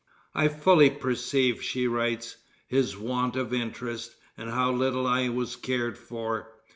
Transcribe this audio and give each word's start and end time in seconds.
"I 0.33 0.47
fully 0.47 0.89
perceived," 0.89 1.61
she 1.63 1.85
writes, 1.85 2.37
"his 2.67 2.97
want 2.97 3.35
of 3.35 3.53
interest, 3.53 4.15
and 4.35 4.49
how 4.49 4.71
little 4.71 5.05
I 5.05 5.29
was 5.29 5.55
cared 5.55 5.95
for. 5.95 6.49